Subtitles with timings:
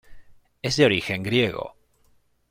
[0.63, 1.75] Es de origen griego.